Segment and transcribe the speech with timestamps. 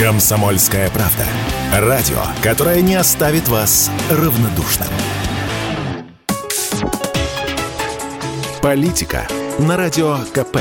[0.00, 1.26] Комсомольская правда.
[1.74, 4.88] Радио, которое не оставит вас равнодушным.
[8.62, 9.28] Политика
[9.58, 10.60] на Радио КП.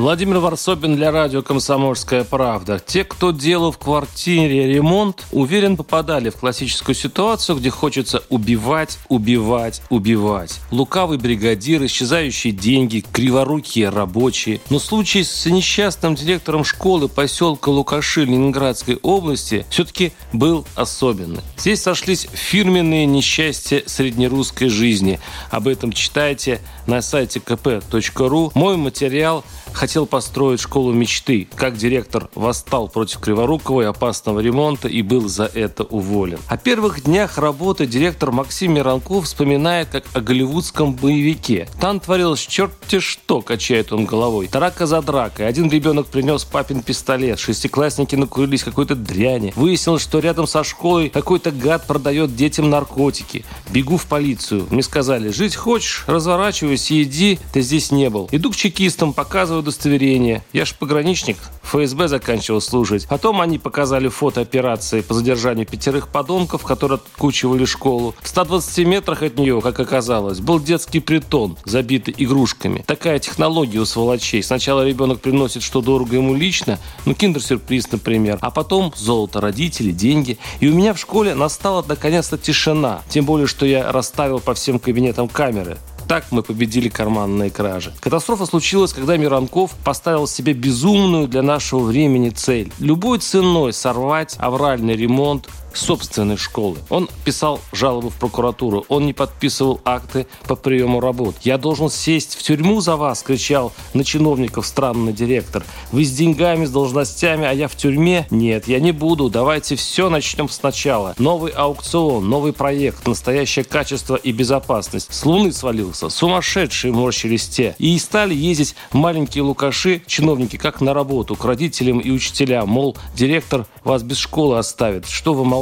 [0.00, 2.78] Владимир Варсобин для радио «Комсомольская правда».
[2.78, 9.82] Те, кто делал в квартире ремонт, уверен, попадали в классическую ситуацию, где хочется убивать, убивать,
[9.90, 10.60] убивать.
[10.70, 14.60] Лукавый бригадир, исчезающие деньги, криворукие рабочие.
[14.70, 21.40] Но случай с несчастным директором школы поселка Лукаши Ленинградской области все-таки был особенный.
[21.56, 25.18] Здесь сошлись фирменные несчастья среднерусской жизни.
[25.50, 28.52] Об этом читайте на сайте kp.ru.
[28.54, 29.44] Мой материал
[29.88, 31.48] хотел построить школу мечты.
[31.56, 36.38] Как директор восстал против Криворукова и опасного ремонта и был за это уволен.
[36.46, 41.70] О первых днях работы директор Максим Миранков вспоминает как о голливудском боевике.
[41.80, 44.50] Там творилось черти что, качает он головой.
[44.52, 45.48] Драка за дракой.
[45.48, 47.38] Один ребенок принес папин пистолет.
[47.38, 49.54] Шестиклассники накурились какой-то дряни.
[49.56, 53.46] Выяснилось, что рядом со школой какой-то гад продает детям наркотики.
[53.70, 54.66] Бегу в полицию.
[54.68, 58.28] Мне сказали, жить хочешь, разворачивайся и иди, ты здесь не был.
[58.32, 60.42] Иду к чекистам, показываю удостоверение.
[60.52, 63.06] Я ж пограничник, ФСБ заканчивал служить.
[63.06, 68.14] Потом они показали фото операции по задержанию пятерых подонков, которые откучивали школу.
[68.20, 72.82] В 120 метрах от нее, как оказалось, был детский притон, забитый игрушками.
[72.86, 74.42] Такая технология у сволочей.
[74.42, 80.38] Сначала ребенок приносит, что дорого ему лично, ну, киндер-сюрприз, например, а потом золото родителей, деньги.
[80.60, 83.02] И у меня в школе настала наконец-то тишина.
[83.08, 85.78] Тем более, что я расставил по всем кабинетам камеры.
[86.08, 87.92] Так мы победили карманные кражи.
[88.00, 92.72] Катастрофа случилась, когда Миранков поставил себе безумную для нашего времени цель.
[92.78, 96.78] Любой ценой сорвать авральный ремонт собственной школы.
[96.88, 101.36] Он писал жалобы в прокуратуру, он не подписывал акты по приему работ.
[101.42, 105.64] «Я должен сесть в тюрьму за вас!»– кричал на чиновников странный директор.
[105.92, 108.26] «Вы с деньгами, с должностями, а я в тюрьме?
[108.30, 109.30] Нет, я не буду.
[109.30, 111.14] Давайте все начнем сначала.
[111.18, 115.12] Новый аукцион, новый проект, настоящее качество и безопасность.
[115.12, 116.08] С луны свалился.
[116.08, 117.74] Сумасшедшие морщились те.
[117.78, 122.68] И стали ездить маленькие лукаши, чиновники, как на работу, к родителям и учителям.
[122.68, 125.06] Мол, директор вас без школы оставит.
[125.06, 125.57] Что вы молчите?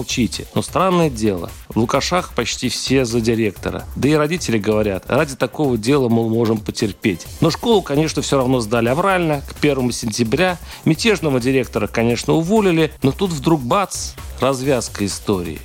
[0.54, 3.84] Но странное дело, в Лукашах почти все за директора.
[3.96, 7.26] Да и родители говорят, ради такого дела, мол, можем потерпеть.
[7.40, 9.42] Но школу, конечно, все равно сдали аврально.
[9.42, 12.92] К первому сентября мятежного директора, конечно, уволили.
[13.02, 15.60] Но тут вдруг бац, развязка истории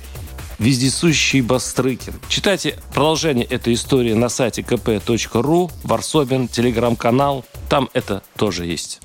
[0.62, 2.14] вездесущий Бастрыкин.
[2.28, 7.44] Читайте продолжение этой истории на сайте kp.ru, Варсобин, телеграм-канал.
[7.68, 9.00] Там это тоже есть.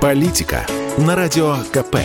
[0.00, 1.96] Политика на радио КП.